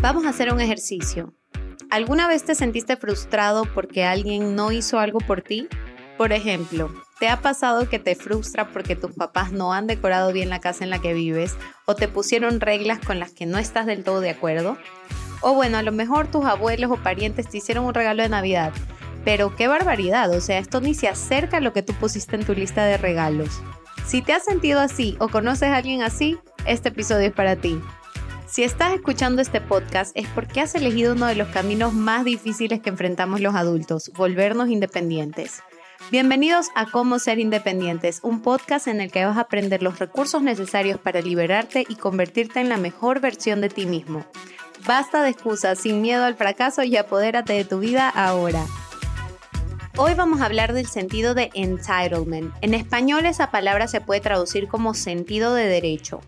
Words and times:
Vamos 0.00 0.26
a 0.26 0.28
hacer 0.28 0.52
un 0.52 0.60
ejercicio. 0.60 1.34
¿Alguna 1.90 2.28
vez 2.28 2.44
te 2.44 2.54
sentiste 2.54 2.96
frustrado 2.96 3.64
porque 3.74 4.04
alguien 4.04 4.54
no 4.54 4.70
hizo 4.70 5.00
algo 5.00 5.18
por 5.18 5.42
ti? 5.42 5.66
Por 6.16 6.32
ejemplo, 6.32 6.94
¿te 7.18 7.28
ha 7.28 7.40
pasado 7.40 7.88
que 7.88 7.98
te 7.98 8.14
frustra 8.14 8.68
porque 8.68 8.94
tus 8.94 9.12
papás 9.12 9.50
no 9.50 9.72
han 9.72 9.88
decorado 9.88 10.32
bien 10.32 10.50
la 10.50 10.60
casa 10.60 10.84
en 10.84 10.90
la 10.90 11.00
que 11.00 11.14
vives 11.14 11.56
o 11.84 11.96
te 11.96 12.06
pusieron 12.06 12.60
reglas 12.60 13.00
con 13.04 13.18
las 13.18 13.32
que 13.32 13.44
no 13.44 13.58
estás 13.58 13.86
del 13.86 14.04
todo 14.04 14.20
de 14.20 14.30
acuerdo? 14.30 14.78
O 15.40 15.54
bueno, 15.54 15.78
a 15.78 15.82
lo 15.82 15.90
mejor 15.90 16.28
tus 16.28 16.44
abuelos 16.44 16.92
o 16.92 17.02
parientes 17.02 17.48
te 17.48 17.58
hicieron 17.58 17.84
un 17.84 17.94
regalo 17.94 18.22
de 18.22 18.28
Navidad, 18.28 18.72
pero 19.24 19.56
qué 19.56 19.66
barbaridad, 19.66 20.30
o 20.30 20.40
sea, 20.40 20.58
esto 20.58 20.80
ni 20.80 20.94
se 20.94 21.08
acerca 21.08 21.56
a 21.56 21.60
lo 21.60 21.72
que 21.72 21.82
tú 21.82 21.92
pusiste 21.94 22.36
en 22.36 22.44
tu 22.44 22.54
lista 22.54 22.84
de 22.84 22.98
regalos. 22.98 23.60
Si 24.06 24.22
te 24.22 24.32
has 24.32 24.44
sentido 24.44 24.78
así 24.78 25.16
o 25.18 25.28
conoces 25.28 25.70
a 25.70 25.76
alguien 25.76 26.02
así, 26.02 26.38
este 26.66 26.90
episodio 26.90 27.26
es 27.26 27.34
para 27.34 27.56
ti. 27.56 27.80
Si 28.48 28.64
estás 28.64 28.94
escuchando 28.94 29.42
este 29.42 29.60
podcast 29.60 30.12
es 30.14 30.26
porque 30.28 30.62
has 30.62 30.74
elegido 30.74 31.12
uno 31.12 31.26
de 31.26 31.34
los 31.34 31.48
caminos 31.48 31.92
más 31.92 32.24
difíciles 32.24 32.80
que 32.80 32.88
enfrentamos 32.88 33.42
los 33.42 33.54
adultos, 33.54 34.10
volvernos 34.16 34.70
independientes. 34.70 35.62
Bienvenidos 36.10 36.68
a 36.74 36.90
Cómo 36.90 37.18
Ser 37.18 37.40
Independientes, 37.40 38.20
un 38.22 38.40
podcast 38.40 38.88
en 38.88 39.02
el 39.02 39.12
que 39.12 39.26
vas 39.26 39.36
a 39.36 39.42
aprender 39.42 39.82
los 39.82 39.98
recursos 39.98 40.40
necesarios 40.40 40.98
para 40.98 41.20
liberarte 41.20 41.84
y 41.86 41.96
convertirte 41.96 42.60
en 42.60 42.70
la 42.70 42.78
mejor 42.78 43.20
versión 43.20 43.60
de 43.60 43.68
ti 43.68 43.84
mismo. 43.84 44.24
Basta 44.86 45.22
de 45.22 45.28
excusas, 45.28 45.78
sin 45.78 46.00
miedo 46.00 46.24
al 46.24 46.36
fracaso 46.36 46.82
y 46.82 46.96
apodérate 46.96 47.52
de 47.52 47.66
tu 47.66 47.80
vida 47.80 48.08
ahora. 48.08 48.64
Hoy 49.98 50.14
vamos 50.14 50.40
a 50.40 50.46
hablar 50.46 50.72
del 50.72 50.86
sentido 50.86 51.34
de 51.34 51.50
entitlement. 51.52 52.54
En 52.62 52.72
español 52.72 53.26
esa 53.26 53.50
palabra 53.50 53.88
se 53.88 54.00
puede 54.00 54.22
traducir 54.22 54.68
como 54.68 54.94
sentido 54.94 55.52
de 55.52 55.66
derecho. 55.66 56.22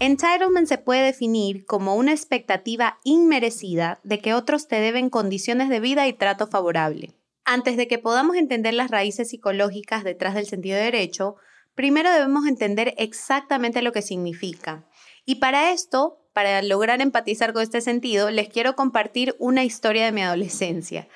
Entitlement 0.00 0.68
se 0.68 0.78
puede 0.78 1.02
definir 1.02 1.66
como 1.66 1.96
una 1.96 2.12
expectativa 2.12 3.00
inmerecida 3.02 3.98
de 4.04 4.20
que 4.20 4.32
otros 4.32 4.68
te 4.68 4.76
deben 4.76 5.10
condiciones 5.10 5.68
de 5.68 5.80
vida 5.80 6.06
y 6.06 6.12
trato 6.12 6.46
favorable. 6.46 7.14
Antes 7.44 7.76
de 7.76 7.88
que 7.88 7.98
podamos 7.98 8.36
entender 8.36 8.74
las 8.74 8.92
raíces 8.92 9.30
psicológicas 9.30 10.04
detrás 10.04 10.36
del 10.36 10.46
sentido 10.46 10.76
de 10.76 10.84
derecho, 10.84 11.34
primero 11.74 12.12
debemos 12.12 12.46
entender 12.46 12.94
exactamente 12.96 13.82
lo 13.82 13.90
que 13.90 14.02
significa. 14.02 14.84
Y 15.24 15.36
para 15.36 15.72
esto, 15.72 16.20
para 16.32 16.62
lograr 16.62 17.00
empatizar 17.00 17.52
con 17.52 17.62
este 17.62 17.80
sentido, 17.80 18.30
les 18.30 18.48
quiero 18.48 18.76
compartir 18.76 19.34
una 19.40 19.64
historia 19.64 20.04
de 20.04 20.12
mi 20.12 20.22
adolescencia. 20.22 21.08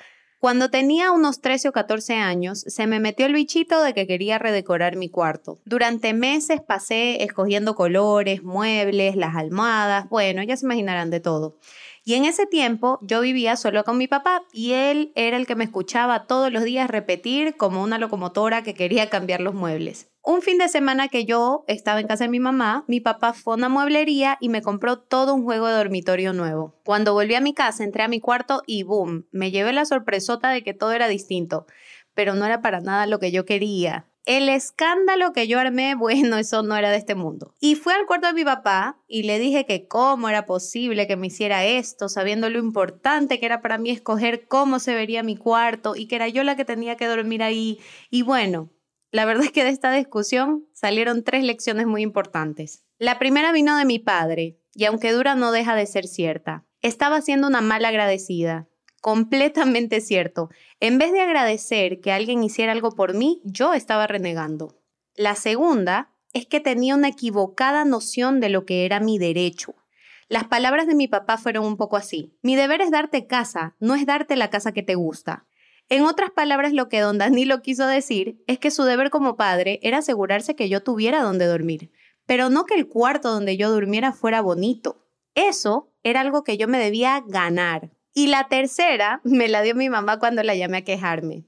Cuando 0.43 0.69
tenía 0.69 1.13
unos 1.13 1.39
13 1.39 1.69
o 1.69 1.71
14 1.71 2.15
años, 2.15 2.65
se 2.67 2.85
me 2.85 2.99
metió 2.99 3.27
el 3.27 3.33
bichito 3.33 3.81
de 3.81 3.93
que 3.93 4.05
quería 4.05 4.39
redecorar 4.39 4.97
mi 4.97 5.07
cuarto. 5.07 5.61
Durante 5.63 6.13
meses 6.13 6.59
pasé 6.59 7.23
escogiendo 7.23 7.75
colores, 7.75 8.43
muebles, 8.43 9.15
las 9.15 9.37
almohadas, 9.37 10.09
bueno, 10.09 10.43
ya 10.43 10.57
se 10.57 10.65
imaginarán 10.65 11.11
de 11.11 11.21
todo. 11.21 11.55
Y 12.05 12.15
en 12.15 12.25
ese 12.25 12.45
tiempo 12.45 12.99
yo 13.01 13.21
vivía 13.21 13.55
solo 13.55 13.85
con 13.85 13.97
mi 13.97 14.07
papá 14.07 14.43
y 14.51 14.73
él 14.73 15.13
era 15.15 15.37
el 15.37 15.47
que 15.47 15.55
me 15.55 15.63
escuchaba 15.63 16.27
todos 16.27 16.51
los 16.51 16.63
días 16.63 16.89
repetir 16.89 17.55
como 17.55 17.81
una 17.81 17.97
locomotora 17.97 18.61
que 18.61 18.73
quería 18.73 19.09
cambiar 19.09 19.39
los 19.39 19.53
muebles. 19.53 20.09
Un 20.21 20.41
fin 20.41 20.57
de 20.57 20.67
semana 20.67 21.07
que 21.07 21.23
yo 21.23 21.63
estaba 21.67 22.01
en 22.01 22.07
casa 22.07 22.25
de 22.25 22.29
mi 22.29 22.41
mamá, 22.41 22.83
mi 22.87 22.99
papá 22.99 23.33
fue 23.33 23.53
a 23.53 23.57
una 23.57 23.69
mueblería 23.69 24.37
y 24.41 24.49
me 24.49 24.61
compró 24.61 24.99
todo 24.99 25.33
un 25.33 25.43
juego 25.43 25.67
de 25.67 25.75
dormitorio 25.75 26.33
nuevo. 26.33 26.75
Cuando 26.83 27.13
volví 27.13 27.35
a 27.35 27.41
mi 27.41 27.53
casa, 27.53 27.83
entré 27.83 28.03
a 28.03 28.09
mi 28.09 28.19
cuarto 28.19 28.63
y 28.65 28.83
boom, 28.83 29.25
me 29.31 29.51
llevé 29.51 29.71
la 29.71 29.85
sorpresota 29.85 30.49
de 30.49 30.61
que 30.61 30.73
todo 30.73 30.91
era 30.91 31.07
distinto, 31.07 31.67
pero 32.13 32.35
no 32.35 32.45
era 32.45 32.61
para 32.61 32.81
nada 32.81 33.07
lo 33.07 33.19
que 33.19 33.31
yo 33.31 33.45
quería. 33.45 34.07
El 34.25 34.47
escándalo 34.47 35.33
que 35.33 35.47
yo 35.47 35.59
armé, 35.59 35.95
bueno, 35.99 36.37
eso 36.37 36.63
no 36.63 36.75
era 36.75 36.91
de 36.91 36.97
este 36.97 37.15
mundo. 37.15 37.53
Y 37.59 37.75
fui 37.75 37.93
al 37.93 38.05
cuarto 38.05 38.27
de 38.27 38.33
mi 38.33 38.45
papá 38.45 38.97
y 39.07 39.23
le 39.23 39.39
dije 39.39 39.65
que 39.65 39.87
cómo 39.87 40.29
era 40.29 40.45
posible 40.45 41.07
que 41.07 41.17
me 41.17 41.27
hiciera 41.27 41.65
esto, 41.65 42.09
sabiendo 42.09 42.49
lo 42.49 42.59
importante 42.59 43.39
que 43.39 43.45
era 43.45 43.61
para 43.61 43.77
mí 43.77 43.89
escoger 43.89 44.47
cómo 44.47 44.79
se 44.79 44.93
vería 44.93 45.23
mi 45.23 45.35
cuarto 45.35 45.95
y 45.95 46.07
que 46.07 46.15
era 46.15 46.27
yo 46.27 46.43
la 46.43 46.55
que 46.55 46.65
tenía 46.65 46.95
que 46.95 47.07
dormir 47.07 47.43
ahí. 47.43 47.79
Y 48.09 48.21
bueno, 48.21 48.69
la 49.11 49.25
verdad 49.25 49.45
es 49.45 49.51
que 49.51 49.63
de 49.63 49.69
esta 49.69 49.91
discusión 49.91 50.65
salieron 50.73 51.23
tres 51.23 51.43
lecciones 51.43 51.85
muy 51.85 52.01
importantes. 52.01 52.83
La 52.97 53.19
primera 53.19 53.51
vino 53.51 53.77
de 53.77 53.85
mi 53.85 53.99
padre, 53.99 54.57
y 54.73 54.85
aunque 54.85 55.11
dura 55.11 55.35
no 55.35 55.51
deja 55.51 55.75
de 55.75 55.85
ser 55.85 56.07
cierta. 56.07 56.65
Estaba 56.81 57.21
siendo 57.21 57.47
una 57.47 57.61
mala 57.61 57.89
agradecida. 57.89 58.67
Completamente 59.03 59.99
cierto. 59.99 60.49
En 60.79 60.97
vez 60.97 61.11
de 61.11 61.19
agradecer 61.19 61.99
que 61.99 62.13
alguien 62.13 62.41
hiciera 62.41 62.71
algo 62.71 62.91
por 62.91 63.13
mí, 63.13 63.41
yo 63.43 63.73
estaba 63.73 64.07
renegando. 64.07 64.77
La 65.13 65.35
segunda 65.35 66.13
es 66.31 66.45
que 66.45 66.61
tenía 66.61 66.95
una 66.95 67.09
equivocada 67.09 67.83
noción 67.83 68.39
de 68.39 68.47
lo 68.47 68.65
que 68.65 68.85
era 68.85 69.01
mi 69.01 69.17
derecho. 69.17 69.75
Las 70.29 70.45
palabras 70.45 70.87
de 70.87 70.95
mi 70.95 71.09
papá 71.09 71.37
fueron 71.37 71.65
un 71.65 71.75
poco 71.75 71.97
así. 71.97 72.37
Mi 72.43 72.55
deber 72.55 72.79
es 72.79 72.91
darte 72.91 73.27
casa, 73.27 73.75
no 73.81 73.93
es 73.95 74.05
darte 74.05 74.37
la 74.37 74.49
casa 74.49 74.71
que 74.71 74.83
te 74.83 74.95
gusta. 74.95 75.47
En 75.89 76.05
otras 76.05 76.31
palabras, 76.31 76.71
lo 76.71 76.87
que 76.87 77.01
don 77.01 77.17
Danilo 77.17 77.61
quiso 77.61 77.85
decir 77.85 78.41
es 78.47 78.57
que 78.57 78.71
su 78.71 78.83
deber 78.83 79.09
como 79.09 79.35
padre 79.35 79.81
era 79.83 79.97
asegurarse 79.97 80.55
que 80.55 80.69
yo 80.69 80.81
tuviera 80.81 81.21
donde 81.21 81.45
dormir, 81.45 81.91
pero 82.25 82.49
no 82.49 82.63
que 82.63 82.75
el 82.75 82.87
cuarto 82.87 83.33
donde 83.33 83.57
yo 83.57 83.69
durmiera 83.69 84.13
fuera 84.13 84.39
bonito. 84.39 85.05
Eso 85.35 85.91
era 86.03 86.21
algo 86.21 86.45
que 86.45 86.55
yo 86.55 86.69
me 86.69 86.79
debía 86.79 87.21
ganar. 87.27 87.91
Y 88.13 88.27
la 88.27 88.47
tercera 88.47 89.21
me 89.23 89.47
la 89.47 89.61
dio 89.61 89.75
mi 89.75 89.89
mamá 89.89 90.19
cuando 90.19 90.43
la 90.43 90.55
llamé 90.55 90.77
a 90.77 90.83
quejarme. 90.83 91.45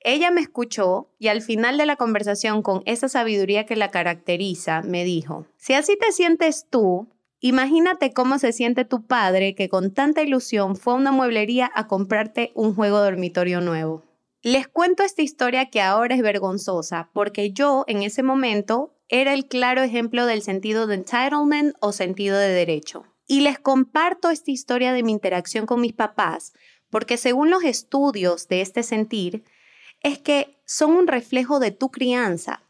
Ella 0.00 0.30
me 0.30 0.42
escuchó 0.42 1.10
y 1.18 1.28
al 1.28 1.40
final 1.40 1.78
de 1.78 1.86
la 1.86 1.96
conversación 1.96 2.62
con 2.62 2.82
esa 2.84 3.08
sabiduría 3.08 3.64
que 3.64 3.74
la 3.74 3.90
caracteriza, 3.90 4.82
me 4.82 5.02
dijo, 5.02 5.46
si 5.56 5.72
así 5.72 5.96
te 5.98 6.12
sientes 6.12 6.66
tú, 6.68 7.08
Imagínate 7.46 8.14
cómo 8.14 8.38
se 8.38 8.54
siente 8.54 8.86
tu 8.86 9.06
padre 9.06 9.54
que 9.54 9.68
con 9.68 9.92
tanta 9.92 10.22
ilusión 10.22 10.76
fue 10.76 10.94
a 10.94 10.96
una 10.96 11.12
mueblería 11.12 11.70
a 11.74 11.86
comprarte 11.86 12.52
un 12.54 12.74
juego 12.74 13.00
dormitorio 13.00 13.60
nuevo. 13.60 14.02
Les 14.40 14.66
cuento 14.66 15.02
esta 15.02 15.20
historia 15.20 15.68
que 15.68 15.82
ahora 15.82 16.14
es 16.14 16.22
vergonzosa 16.22 17.10
porque 17.12 17.52
yo 17.52 17.84
en 17.86 18.02
ese 18.02 18.22
momento 18.22 18.94
era 19.10 19.34
el 19.34 19.46
claro 19.46 19.82
ejemplo 19.82 20.24
del 20.24 20.40
sentido 20.40 20.86
de 20.86 20.94
entitlement 20.94 21.74
o 21.80 21.92
sentido 21.92 22.38
de 22.38 22.48
derecho. 22.48 23.04
Y 23.26 23.40
les 23.40 23.58
comparto 23.58 24.30
esta 24.30 24.50
historia 24.50 24.92
de 24.92 25.02
mi 25.02 25.12
interacción 25.12 25.66
con 25.66 25.80
mis 25.80 25.92
papás 25.92 26.52
porque 26.94 27.16
según 27.16 27.50
los 27.50 27.64
estudios 27.64 28.46
de 28.46 28.60
este 28.60 28.84
sentir, 28.84 29.42
es 30.00 30.20
que 30.20 30.60
son 30.64 30.92
un 30.92 31.08
reflejo 31.08 31.58
de 31.58 31.72
tu 31.72 31.90
crianza. 31.90 32.62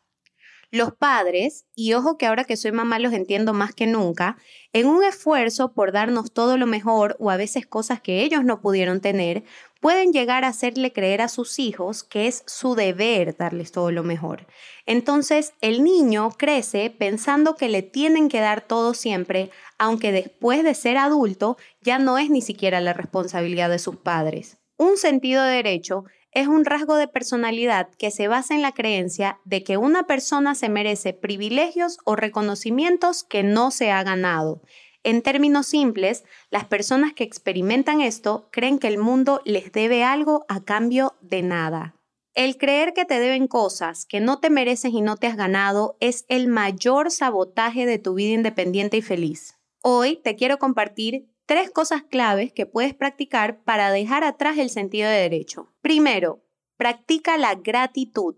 Los 0.70 0.94
padres, 0.94 1.66
y 1.74 1.92
ojo 1.92 2.16
que 2.16 2.24
ahora 2.24 2.44
que 2.44 2.56
soy 2.56 2.72
mamá 2.72 2.98
los 2.98 3.12
entiendo 3.12 3.52
más 3.52 3.74
que 3.74 3.86
nunca, 3.86 4.38
en 4.72 4.86
un 4.86 5.04
esfuerzo 5.04 5.74
por 5.74 5.92
darnos 5.92 6.32
todo 6.32 6.56
lo 6.56 6.66
mejor 6.66 7.16
o 7.18 7.30
a 7.30 7.36
veces 7.36 7.66
cosas 7.66 8.00
que 8.00 8.22
ellos 8.22 8.46
no 8.46 8.62
pudieron 8.62 9.02
tener, 9.02 9.44
pueden 9.84 10.14
llegar 10.14 10.44
a 10.44 10.48
hacerle 10.48 10.94
creer 10.94 11.20
a 11.20 11.28
sus 11.28 11.58
hijos 11.58 12.04
que 12.04 12.26
es 12.26 12.42
su 12.46 12.74
deber 12.74 13.36
darles 13.36 13.70
todo 13.70 13.90
lo 13.90 14.02
mejor. 14.02 14.46
Entonces 14.86 15.52
el 15.60 15.84
niño 15.84 16.30
crece 16.38 16.88
pensando 16.88 17.54
que 17.54 17.68
le 17.68 17.82
tienen 17.82 18.30
que 18.30 18.40
dar 18.40 18.62
todo 18.62 18.94
siempre, 18.94 19.50
aunque 19.76 20.10
después 20.10 20.64
de 20.64 20.72
ser 20.72 20.96
adulto 20.96 21.58
ya 21.82 21.98
no 21.98 22.16
es 22.16 22.30
ni 22.30 22.40
siquiera 22.40 22.80
la 22.80 22.94
responsabilidad 22.94 23.68
de 23.68 23.78
sus 23.78 23.96
padres. 23.96 24.56
Un 24.78 24.96
sentido 24.96 25.44
de 25.44 25.56
derecho 25.56 26.04
es 26.32 26.48
un 26.48 26.64
rasgo 26.64 26.96
de 26.96 27.06
personalidad 27.06 27.90
que 27.98 28.10
se 28.10 28.26
basa 28.26 28.54
en 28.54 28.62
la 28.62 28.72
creencia 28.72 29.38
de 29.44 29.64
que 29.64 29.76
una 29.76 30.06
persona 30.06 30.54
se 30.54 30.70
merece 30.70 31.12
privilegios 31.12 31.98
o 32.06 32.16
reconocimientos 32.16 33.22
que 33.22 33.42
no 33.42 33.70
se 33.70 33.90
ha 33.90 34.02
ganado. 34.02 34.62
En 35.04 35.20
términos 35.20 35.66
simples, 35.66 36.24
las 36.50 36.64
personas 36.64 37.12
que 37.12 37.24
experimentan 37.24 38.00
esto 38.00 38.48
creen 38.50 38.78
que 38.78 38.88
el 38.88 38.96
mundo 38.96 39.42
les 39.44 39.70
debe 39.70 40.02
algo 40.02 40.46
a 40.48 40.64
cambio 40.64 41.14
de 41.20 41.42
nada. 41.42 41.94
El 42.32 42.56
creer 42.56 42.94
que 42.94 43.04
te 43.04 43.20
deben 43.20 43.46
cosas 43.46 44.06
que 44.06 44.20
no 44.20 44.40
te 44.40 44.48
mereces 44.48 44.92
y 44.94 45.02
no 45.02 45.18
te 45.18 45.26
has 45.26 45.36
ganado 45.36 45.98
es 46.00 46.24
el 46.28 46.48
mayor 46.48 47.10
sabotaje 47.10 47.84
de 47.84 47.98
tu 47.98 48.14
vida 48.14 48.32
independiente 48.32 48.96
y 48.96 49.02
feliz. 49.02 49.58
Hoy 49.82 50.16
te 50.16 50.36
quiero 50.36 50.58
compartir 50.58 51.28
tres 51.44 51.70
cosas 51.70 52.02
claves 52.02 52.54
que 52.54 52.64
puedes 52.64 52.94
practicar 52.94 53.62
para 53.62 53.92
dejar 53.92 54.24
atrás 54.24 54.56
el 54.56 54.70
sentido 54.70 55.10
de 55.10 55.16
derecho. 55.16 55.70
Primero, 55.82 56.42
practica 56.78 57.36
la 57.36 57.56
gratitud. 57.56 58.36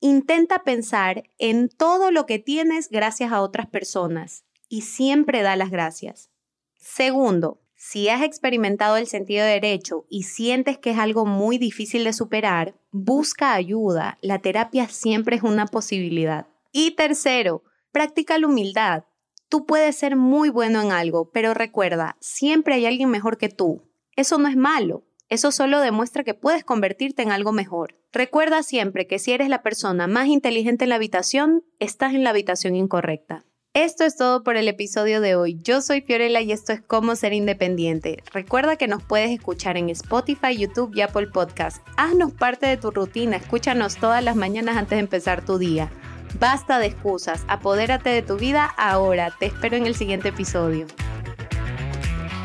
Intenta 0.00 0.64
pensar 0.64 1.24
en 1.36 1.68
todo 1.68 2.10
lo 2.10 2.24
que 2.24 2.38
tienes 2.38 2.88
gracias 2.88 3.32
a 3.32 3.42
otras 3.42 3.66
personas 3.66 4.45
y 4.68 4.82
siempre 4.82 5.42
da 5.42 5.56
las 5.56 5.70
gracias. 5.70 6.30
Segundo, 6.76 7.60
si 7.74 8.08
has 8.08 8.22
experimentado 8.22 8.96
el 8.96 9.06
sentido 9.06 9.44
de 9.44 9.52
derecho 9.52 10.06
y 10.08 10.24
sientes 10.24 10.78
que 10.78 10.90
es 10.90 10.98
algo 10.98 11.26
muy 11.26 11.58
difícil 11.58 12.04
de 12.04 12.12
superar, 12.12 12.74
busca 12.90 13.54
ayuda. 13.54 14.18
La 14.22 14.38
terapia 14.38 14.88
siempre 14.88 15.36
es 15.36 15.42
una 15.42 15.66
posibilidad. 15.66 16.48
Y 16.72 16.92
tercero, 16.92 17.62
practica 17.92 18.38
la 18.38 18.46
humildad. 18.46 19.04
Tú 19.48 19.66
puedes 19.66 19.96
ser 19.96 20.16
muy 20.16 20.48
bueno 20.48 20.80
en 20.82 20.90
algo, 20.90 21.30
pero 21.30 21.54
recuerda, 21.54 22.16
siempre 22.20 22.74
hay 22.74 22.86
alguien 22.86 23.10
mejor 23.10 23.38
que 23.38 23.48
tú. 23.48 23.82
Eso 24.16 24.38
no 24.38 24.48
es 24.48 24.56
malo, 24.56 25.04
eso 25.28 25.50
solo 25.50 25.80
demuestra 25.80 26.24
que 26.24 26.34
puedes 26.34 26.64
convertirte 26.64 27.22
en 27.22 27.32
algo 27.32 27.52
mejor. 27.52 27.98
Recuerda 28.12 28.62
siempre 28.62 29.06
que 29.06 29.18
si 29.18 29.32
eres 29.32 29.48
la 29.48 29.62
persona 29.62 30.06
más 30.06 30.28
inteligente 30.28 30.84
en 30.84 30.90
la 30.90 30.96
habitación, 30.96 31.64
estás 31.80 32.14
en 32.14 32.24
la 32.24 32.30
habitación 32.30 32.76
incorrecta. 32.76 33.44
Esto 33.76 34.04
es 34.04 34.16
todo 34.16 34.42
por 34.42 34.56
el 34.56 34.68
episodio 34.68 35.20
de 35.20 35.34
hoy. 35.34 35.60
Yo 35.62 35.82
soy 35.82 36.00
Fiorella 36.00 36.40
y 36.40 36.50
esto 36.50 36.72
es 36.72 36.80
Cómo 36.80 37.14
ser 37.14 37.34
independiente. 37.34 38.22
Recuerda 38.32 38.76
que 38.76 38.88
nos 38.88 39.02
puedes 39.02 39.30
escuchar 39.30 39.76
en 39.76 39.90
Spotify, 39.90 40.56
YouTube 40.56 40.92
y 40.94 41.02
Apple 41.02 41.26
Podcast. 41.26 41.86
Haznos 41.98 42.32
parte 42.32 42.64
de 42.64 42.78
tu 42.78 42.90
rutina, 42.90 43.36
escúchanos 43.36 43.96
todas 43.96 44.24
las 44.24 44.34
mañanas 44.34 44.78
antes 44.78 44.96
de 44.96 45.00
empezar 45.00 45.44
tu 45.44 45.58
día. 45.58 45.90
Basta 46.40 46.78
de 46.78 46.86
excusas, 46.86 47.44
apodérate 47.48 48.08
de 48.08 48.22
tu 48.22 48.38
vida 48.38 48.64
ahora. 48.78 49.30
Te 49.38 49.44
espero 49.44 49.76
en 49.76 49.84
el 49.84 49.94
siguiente 49.94 50.30
episodio. 50.30 50.86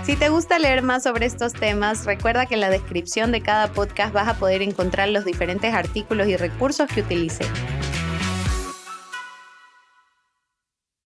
Si 0.04 0.18
te 0.18 0.28
gusta 0.28 0.60
leer 0.60 0.82
más 0.82 1.04
sobre 1.04 1.28
estos 1.28 1.54
temas, 1.54 2.04
recuerda 2.04 2.46
que 2.46 2.56
en 2.56 2.60
la 2.60 2.70
descripción 2.70 3.32
de 3.32 3.40
cada 3.40 3.72
podcast 3.72 4.12
vas 4.12 4.28
a 4.28 4.34
poder 4.34 4.62
encontrar 4.62 5.08
los 5.08 5.24
diferentes 5.24 5.74
artículos 5.74 6.28
y 6.28 6.36
recursos 6.36 6.90
que 6.94 7.00
utilicé. 7.00 7.46